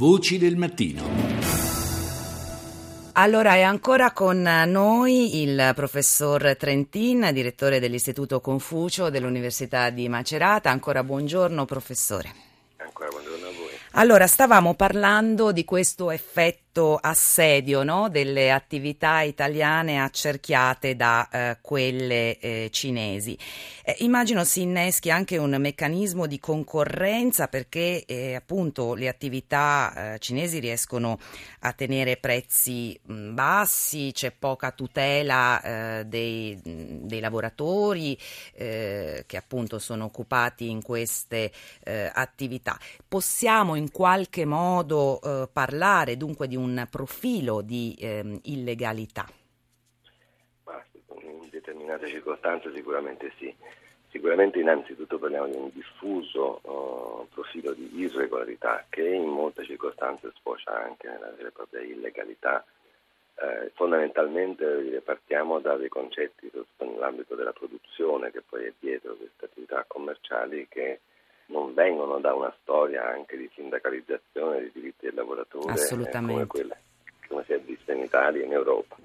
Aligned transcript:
Voci 0.00 0.38
del 0.38 0.56
mattino. 0.56 1.02
Allora 3.12 3.52
è 3.56 3.60
ancora 3.60 4.12
con 4.12 4.40
noi 4.40 5.42
il 5.42 5.72
professor 5.74 6.56
Trentin, 6.56 7.28
direttore 7.34 7.80
dell'Istituto 7.80 8.40
Confucio 8.40 9.10
dell'Università 9.10 9.90
di 9.90 10.08
Macerata. 10.08 10.70
Ancora 10.70 11.04
buongiorno 11.04 11.66
professore. 11.66 12.32
Ancora 12.78 13.10
buongiorno 13.10 13.46
a 13.46 13.50
voi. 13.50 13.68
Allora, 13.90 14.26
stavamo 14.26 14.72
parlando 14.72 15.52
di 15.52 15.66
questo 15.66 16.10
effetto 16.10 16.69
assedio 17.00 17.82
no? 17.82 18.08
delle 18.08 18.52
attività 18.52 19.22
italiane 19.22 20.00
accerchiate 20.00 20.94
da 20.94 21.28
eh, 21.28 21.58
quelle 21.60 22.38
eh, 22.38 22.68
cinesi. 22.70 23.36
Eh, 23.84 23.96
immagino 23.98 24.44
si 24.44 24.62
inneschi 24.62 25.10
anche 25.10 25.36
un 25.36 25.56
meccanismo 25.58 26.26
di 26.26 26.38
concorrenza 26.38 27.48
perché 27.48 28.04
eh, 28.06 28.34
appunto 28.34 28.94
le 28.94 29.08
attività 29.08 30.14
eh, 30.14 30.18
cinesi 30.20 30.60
riescono 30.60 31.18
a 31.60 31.72
tenere 31.72 32.16
prezzi 32.16 32.98
mh, 33.02 33.34
bassi, 33.34 34.10
c'è 34.12 34.30
poca 34.30 34.70
tutela 34.70 35.60
eh, 35.60 36.04
dei, 36.04 36.58
dei, 36.62 37.20
lavoratori 37.20 38.16
che 38.54 39.36
appunto 39.36 39.78
sono 39.78 40.04
occupati 40.04 40.70
in 40.70 40.82
queste 40.82 41.50
attività. 41.84 42.78
Possiamo 43.06 43.74
in 43.74 43.90
qualche 43.90 44.44
modo 44.44 45.48
parlare 45.52 46.16
dunque 46.16 46.48
di 46.48 46.56
un 46.60 46.86
profilo 46.90 47.62
di 47.62 47.96
ehm, 47.98 48.38
illegalità? 48.44 49.26
in 51.22 51.48
determinate 51.50 52.06
circostanze 52.08 52.72
sicuramente 52.74 53.32
sì. 53.38 53.54
Sicuramente 54.10 54.58
innanzitutto 54.58 55.18
parliamo 55.18 55.46
di 55.46 55.56
un 55.56 55.70
diffuso 55.72 56.60
uh, 56.62 57.28
profilo 57.32 57.72
di 57.72 58.00
irregolarità 58.00 58.84
che 58.88 59.06
in 59.06 59.28
molte 59.28 59.64
circostanze 59.64 60.32
sfocia 60.34 60.82
anche 60.84 61.08
nella 61.08 61.30
vera 61.36 61.48
e 61.48 61.52
propria 61.52 61.82
illegalità. 61.82 62.64
Eh, 63.42 63.70
fondamentalmente 63.74 65.00
partiamo 65.02 65.60
da 65.60 65.76
dei 65.76 65.88
concetti 65.88 66.50
nell'ambito 66.78 67.34
della 67.34 67.52
produzione 67.52 68.30
che 68.30 68.42
poi 68.42 68.66
è 68.66 68.72
dietro 68.78 69.14
queste 69.14 69.46
attività 69.46 69.84
commerciali 69.86 70.66
che 70.68 71.00
non 71.50 71.74
vengono 71.74 72.18
da 72.18 72.34
una 72.34 72.52
storia 72.62 73.08
anche 73.08 73.36
di 73.36 73.48
sindacalizzazione 73.54 74.60
dei 74.60 74.70
diritti 74.72 75.06
del 75.06 75.14
lavoratore 75.14 75.74
eh, 75.74 76.10
come, 76.10 76.46
quelle, 76.46 76.76
come 77.28 77.44
si 77.44 77.52
è 77.52 77.60
vista 77.60 77.92
in 77.92 78.02
Italia 78.02 78.42
e 78.42 78.44
in 78.44 78.52
Europa. 78.52 78.96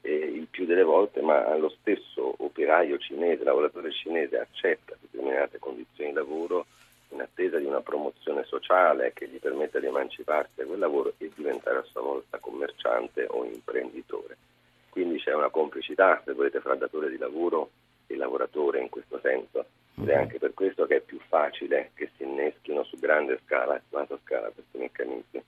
E 0.00 0.12
il 0.12 0.46
più 0.50 0.64
delle 0.64 0.82
volte, 0.82 1.20
ma 1.20 1.56
lo 1.56 1.68
stesso 1.68 2.34
operaio 2.38 2.98
cinese, 2.98 3.44
lavoratore 3.44 3.92
cinese 3.92 4.38
accetta 4.38 4.96
determinate 5.00 5.58
condizioni 5.58 6.10
di 6.10 6.16
lavoro 6.16 6.66
in 7.10 7.20
attesa 7.20 7.58
di 7.58 7.66
una 7.66 7.80
promozione 7.80 8.42
sociale 8.44 9.12
che 9.12 9.28
gli 9.28 9.38
permetta 9.38 9.78
di 9.78 9.86
emanciparsi 9.86 10.52
da 10.54 10.64
quel 10.64 10.78
lavoro 10.78 11.12
e 11.18 11.30
diventare 11.34 11.78
a 11.78 11.84
sua 11.84 12.00
volta 12.00 12.38
commerciante 12.38 13.26
o 13.28 13.44
imprenditore. 13.44 14.36
Quindi 14.88 15.18
c'è 15.18 15.34
una 15.34 15.50
complicità, 15.50 16.20
se 16.24 16.32
volete, 16.32 16.60
fra 16.60 16.74
datore 16.74 17.10
di 17.10 17.18
lavoro 17.18 17.70
e 18.06 18.16
lavoratore 18.16 18.80
in 18.80 18.88
questo 18.88 19.20
senso 19.22 19.64
ed 19.94 20.08
è 20.08 20.14
anche 20.14 20.38
per 20.38 20.54
questo 20.54 20.86
che 20.86 20.96
è 20.96 21.00
più 21.00 21.20
facile 21.28 21.90
che 21.94 22.10
si 22.16 22.22
inneschino 22.24 22.82
su 22.84 22.98
grande 22.98 23.38
scala, 23.44 23.80
su 23.88 23.96
alta 23.96 24.18
scala, 24.24 24.50
questi 24.50 24.78
meccanismi. 24.78 25.42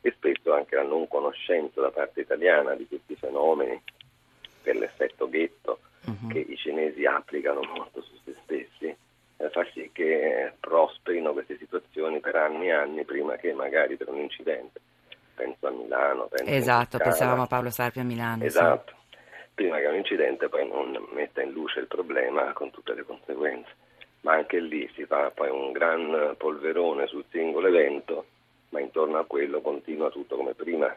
E 0.00 0.12
spesso 0.16 0.52
anche 0.52 0.76
la 0.76 0.82
non 0.82 1.08
conoscenza 1.08 1.80
da 1.80 1.90
parte 1.90 2.20
italiana 2.20 2.74
di 2.74 2.86
questi 2.86 3.14
fenomeni, 3.14 3.80
per 4.62 4.76
l'effetto 4.76 5.28
ghetto 5.28 5.78
uh-huh. 6.06 6.28
che 6.28 6.38
i 6.40 6.56
cinesi 6.56 7.04
applicano 7.06 7.60
molto 7.74 8.02
su 8.02 8.14
se 8.24 8.34
stessi, 8.42 8.94
eh, 9.36 9.50
fa 9.50 9.64
sì 9.72 9.90
che 9.92 10.52
prosperino 10.58 11.32
queste 11.32 11.56
situazioni 11.56 12.20
per 12.20 12.36
anni 12.36 12.66
e 12.66 12.72
anni 12.72 13.04
prima 13.04 13.36
che 13.36 13.52
magari 13.52 13.96
per 13.96 14.08
un 14.08 14.18
incidente. 14.18 14.80
Penso 15.34 15.66
a 15.66 15.70
Milano. 15.70 16.26
Penso 16.26 16.52
esatto, 16.52 16.98
pensavamo 16.98 17.42
a 17.42 17.46
Paolo 17.46 17.70
Sarpi 17.70 18.00
a 18.00 18.04
Milano. 18.04 18.44
Esatto. 18.44 18.92
Sì 18.96 19.02
prima 19.54 19.78
che 19.78 19.86
un 19.86 19.94
incidente 19.94 20.48
poi 20.48 20.68
non 20.68 20.98
metta 21.12 21.40
in 21.40 21.52
luce 21.52 21.78
il 21.78 21.86
problema 21.86 22.52
con 22.52 22.70
tutte 22.70 22.92
le 22.92 23.04
conseguenze 23.04 23.70
ma 24.24 24.32
anche 24.32 24.58
lì 24.58 24.90
si 24.94 25.04
fa 25.04 25.30
poi 25.30 25.50
un 25.50 25.70
gran 25.72 26.34
polverone 26.36 27.06
sul 27.06 27.24
singolo 27.30 27.68
evento, 27.68 28.26
ma 28.70 28.80
intorno 28.80 29.18
a 29.18 29.24
quello 29.24 29.60
continua 29.60 30.10
tutto 30.10 30.36
come 30.36 30.54
prima. 30.54 30.92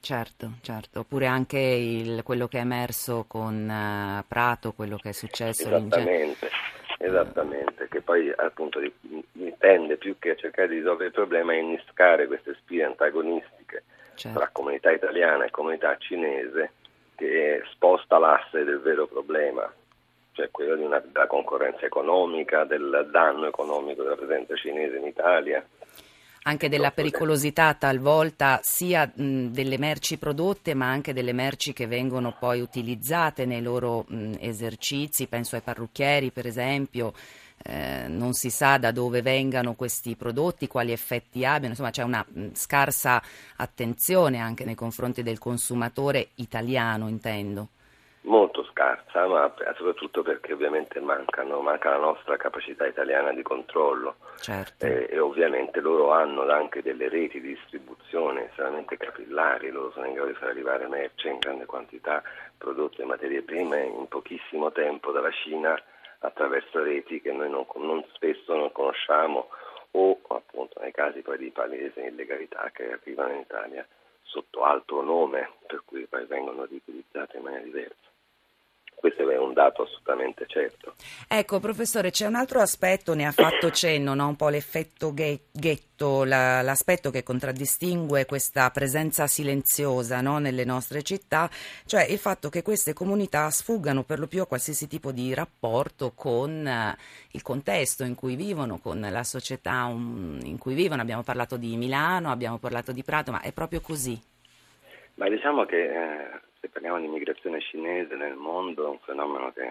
Certo, 0.00 0.54
certo, 0.62 1.00
oppure 1.00 1.26
anche 1.26 1.58
il, 1.58 2.22
quello 2.24 2.48
che 2.48 2.58
è 2.58 2.62
emerso 2.62 3.24
con 3.28 3.68
uh, 3.68 4.24
Prato, 4.26 4.72
quello 4.72 4.96
che 4.96 5.10
è 5.10 5.12
successo. 5.12 5.68
Esattamente, 5.68 6.50
esattamente, 6.98 7.86
che 7.88 8.00
poi 8.00 8.32
appunto 8.34 8.80
tende 9.58 9.96
più 9.96 10.18
che 10.18 10.30
a 10.30 10.34
cercare 10.34 10.68
di 10.68 10.78
risolvere 10.78 11.06
il 11.06 11.14
problema 11.14 11.52
a 11.52 11.56
innescare 11.56 12.26
queste 12.26 12.54
spie 12.54 12.82
antagonistiche 12.82 13.84
certo. 14.16 14.38
tra 14.40 14.48
comunità 14.50 14.90
italiana 14.90 15.44
e 15.44 15.50
comunità 15.50 15.96
cinese 15.98 16.72
che 17.14 17.62
sposta 17.70 18.18
l'asse 18.18 18.64
del 18.64 18.80
vero 18.80 19.06
problema 19.06 19.72
cioè 20.32 20.50
quello 20.50 20.76
di 20.76 20.82
una, 20.82 20.98
della 20.98 21.26
concorrenza 21.26 21.86
economica, 21.86 22.64
del 22.64 23.08
danno 23.10 23.46
economico 23.46 24.02
della 24.02 24.16
presenza 24.16 24.54
cinese 24.56 24.96
in 24.96 25.06
Italia. 25.06 25.64
Anche 26.44 26.68
della 26.68 26.90
pericolosità 26.90 27.72
talvolta 27.74 28.58
sia 28.62 29.08
mh, 29.14 29.52
delle 29.52 29.78
merci 29.78 30.18
prodotte 30.18 30.74
ma 30.74 30.90
anche 30.90 31.12
delle 31.12 31.32
merci 31.32 31.72
che 31.72 31.86
vengono 31.86 32.34
poi 32.36 32.60
utilizzate 32.60 33.46
nei 33.46 33.62
loro 33.62 34.04
mh, 34.08 34.38
esercizi, 34.40 35.28
penso 35.28 35.54
ai 35.54 35.62
parrucchieri 35.62 36.32
per 36.32 36.46
esempio, 36.46 37.12
eh, 37.64 38.06
non 38.08 38.32
si 38.32 38.50
sa 38.50 38.76
da 38.76 38.90
dove 38.90 39.22
vengano 39.22 39.74
questi 39.74 40.16
prodotti, 40.16 40.66
quali 40.66 40.90
effetti 40.90 41.44
abbiano, 41.44 41.68
insomma 41.68 41.90
c'è 41.90 42.02
una 42.02 42.26
mh, 42.28 42.54
scarsa 42.54 43.22
attenzione 43.58 44.38
anche 44.38 44.64
nei 44.64 44.74
confronti 44.74 45.22
del 45.22 45.38
consumatore 45.38 46.30
italiano 46.36 47.06
intendo. 47.06 47.68
Molto 48.22 48.61
scarsa, 48.82 49.26
ma 49.26 49.52
soprattutto 49.76 50.22
perché 50.22 50.52
ovviamente 50.52 50.98
mancano, 51.00 51.60
manca 51.60 51.90
la 51.90 51.98
nostra 51.98 52.36
capacità 52.36 52.86
italiana 52.86 53.32
di 53.32 53.42
controllo 53.42 54.16
certo. 54.40 54.84
e, 54.84 55.08
e, 55.10 55.18
ovviamente 55.18 55.80
loro 55.80 56.10
hanno 56.10 56.50
anche 56.50 56.82
delle 56.82 57.08
reti 57.08 57.40
di 57.40 57.54
distribuzione 57.54 58.48
estremamente 58.48 58.96
capillari, 58.96 59.70
loro 59.70 59.92
sono 59.92 60.06
in 60.06 60.14
grado 60.14 60.30
di 60.30 60.34
far 60.34 60.48
arrivare 60.48 60.88
merce 60.88 61.28
in 61.28 61.38
grande 61.38 61.66
quantità, 61.66 62.22
prodotte 62.58 63.04
materie 63.04 63.42
prime 63.42 63.84
in 63.84 64.08
pochissimo 64.08 64.72
tempo 64.72 65.12
dalla 65.12 65.30
Cina 65.30 65.80
attraverso 66.18 66.82
reti 66.82 67.20
che 67.20 67.32
noi 67.32 67.50
non, 67.50 67.66
non 67.76 68.04
spesso 68.12 68.54
non 68.54 68.72
conosciamo 68.72 69.48
o 69.92 70.18
appunto 70.28 70.80
nei 70.80 70.92
casi 70.92 71.20
poi 71.20 71.38
di 71.38 71.50
palese 71.50 72.00
illegalità 72.00 72.70
che 72.72 72.92
arrivano 72.92 73.34
in 73.34 73.40
Italia 73.40 73.86
sotto 74.22 74.64
altro 74.64 75.02
nome, 75.02 75.50
per 75.66 75.82
cui 75.84 76.06
poi 76.06 76.24
vengono 76.24 76.64
riutilizzate 76.64 77.36
in 77.36 77.42
maniera 77.42 77.64
diversa 77.64 78.11
questo 79.02 79.28
è 79.28 79.36
un 79.36 79.52
dato 79.52 79.82
assolutamente 79.82 80.44
certo. 80.46 80.94
Ecco, 81.26 81.58
professore, 81.58 82.12
c'è 82.12 82.24
un 82.24 82.36
altro 82.36 82.60
aspetto, 82.60 83.14
ne 83.14 83.26
ha 83.26 83.32
fatto 83.32 83.68
cenno, 83.74 84.14
no? 84.14 84.28
un 84.28 84.36
po' 84.36 84.48
l'effetto 84.48 85.12
ghetto, 85.12 86.22
la, 86.22 86.62
l'aspetto 86.62 87.10
che 87.10 87.24
contraddistingue 87.24 88.26
questa 88.26 88.70
presenza 88.70 89.26
silenziosa 89.26 90.20
no? 90.20 90.38
nelle 90.38 90.64
nostre 90.64 91.02
città, 91.02 91.50
cioè 91.84 92.04
il 92.04 92.18
fatto 92.18 92.48
che 92.48 92.62
queste 92.62 92.92
comunità 92.92 93.50
sfuggano 93.50 94.04
per 94.04 94.20
lo 94.20 94.28
più 94.28 94.40
a 94.40 94.46
qualsiasi 94.46 94.86
tipo 94.86 95.10
di 95.10 95.34
rapporto 95.34 96.12
con 96.14 96.64
uh, 96.64 96.96
il 97.32 97.42
contesto 97.42 98.04
in 98.04 98.14
cui 98.14 98.36
vivono, 98.36 98.78
con 98.78 99.00
la 99.00 99.24
società 99.24 99.86
um, 99.86 100.38
in 100.44 100.58
cui 100.58 100.74
vivono. 100.74 101.02
Abbiamo 101.02 101.24
parlato 101.24 101.56
di 101.56 101.76
Milano, 101.76 102.30
abbiamo 102.30 102.58
parlato 102.58 102.92
di 102.92 103.02
Prato, 103.02 103.32
ma 103.32 103.40
è 103.40 103.50
proprio 103.50 103.80
così. 103.80 104.30
Ma 105.14 105.28
diciamo 105.28 105.64
che 105.64 105.84
eh, 105.84 106.40
se 106.60 106.68
parliamo 106.68 106.98
di 106.98 107.06
immigrazione 107.06 107.60
cinese 107.60 108.14
nel 108.14 108.34
mondo 108.34 108.86
è 108.86 108.88
un 108.88 108.98
fenomeno 109.00 109.52
che 109.52 109.68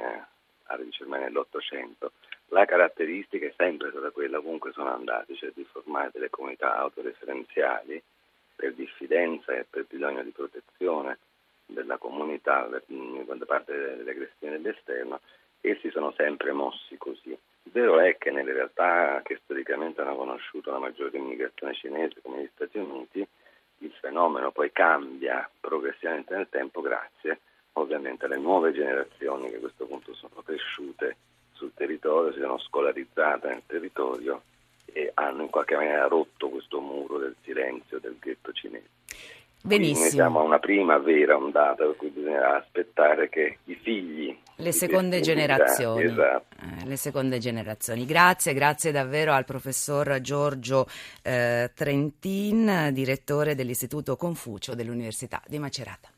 radici 0.66 1.02
ormai 1.04 1.22
nell'Ottocento. 1.22 2.12
La 2.48 2.66
caratteristica 2.66 3.46
è 3.46 3.54
sempre 3.56 3.90
stata 3.92 4.12
quella, 4.12 4.40
comunque 4.40 4.72
sono 4.74 4.94
andati, 4.94 5.36
cioè 5.36 5.52
di 5.54 5.64
formare 5.64 6.10
delle 6.14 6.30
comunità 6.30 6.76
autoreferenziali 6.78 8.02
per 8.56 8.74
diffidenza 8.74 9.54
e 9.54 9.66
per 9.70 9.86
bisogno 9.90 10.22
di 10.24 10.32
protezione 10.32 11.18
della 11.66 11.98
comunità 11.98 12.68
da 12.68 12.82
parte 13.46 13.74
delle 13.74 14.12
aggressioni 14.12 14.62
dell'esterno 14.62 15.22
e 15.62 15.78
si 15.82 15.90
sono 15.90 16.12
sempre 16.18 16.52
mossi 16.52 16.98
così. 16.98 17.38
Vero 17.64 18.00
è 18.00 18.18
che 18.18 18.32
nelle 18.32 18.52
realtà 18.52 19.22
che 19.24 19.40
storicamente 19.44 20.02
hanno 20.02 20.16
conosciuto 20.16 20.72
la 20.72 20.80
maggiore 20.80 21.18
immigrazione 21.18 21.74
cinese 21.74 22.22
come 22.22 22.44
gli 22.44 22.50
Stati 22.54 22.78
Uniti, 22.78 23.26
il 23.82 23.92
fenomeno 24.00 24.52
poi 24.52 24.72
cambia 24.72 25.50
progressivamente 25.60 26.36
nel 26.36 26.48
tempo 26.50 26.82
grazie 26.82 27.40
ovviamente 27.74 28.26
alle 28.26 28.38
nuove 28.38 28.74
generazioni 28.74 29.50
che 29.50 29.58
a 29.58 29.60
questo 29.60 29.86
punto 29.86 30.14
sono 30.14 30.42
cresciute 30.44 31.16
sul 31.54 31.72
territorio, 31.74 32.34
si 32.34 32.40
sono 32.40 32.58
scolarizzate 32.58 33.48
nel 33.48 33.64
territorio 33.66 34.42
e 34.86 35.12
hanno 35.14 35.44
in 35.44 35.50
qualche 35.50 35.76
maniera 35.76 36.08
rotto 36.08 36.50
questo 36.50 36.82
muro 36.82 37.18
del 37.18 37.36
silenzio 37.44 38.00
del 38.00 38.18
ghetto 38.20 38.52
cinese. 38.52 38.90
Benissimo. 39.64 39.98
Quindi 39.98 40.16
siamo 40.16 40.40
a 40.40 40.44
una 40.44 40.60
prima 40.60 40.98
vera 40.98 41.36
ondata, 41.36 41.86
per 41.86 41.96
cui 41.98 42.10
bisognerà 42.10 42.58
aspettare 42.58 43.30
che 43.30 43.58
i 43.66 43.76
figli 43.76 44.36
le 44.62 44.72
seconde 44.72 45.22
generazioni. 45.22 46.04
Esatto. 46.04 46.56
Eh, 46.62 46.86
le 46.86 46.96
seconde 46.96 47.40
generazioni. 47.40 48.06
Grazie, 48.06 48.54
grazie 48.54 48.92
davvero 48.92 49.34
al 49.34 49.46
professor 49.46 50.22
Giorgio 50.22 50.88
eh, 51.24 51.72
Trentin, 51.74 52.90
direttore 52.94 53.56
dell'Istituto 53.56 54.16
Confucio 54.16 54.76
dell'Università 54.76 55.42
di 55.48 55.60
Macerata. 55.60 56.10